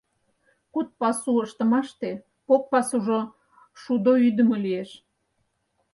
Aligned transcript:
Куд 0.73 0.87
пасу 0.99 1.31
ыштымаште 1.45 2.11
кок 2.47 2.63
пасужо 2.71 3.19
шудо 3.81 4.11
ӱдымӧ 4.27 4.57
лиеш. 4.63 4.89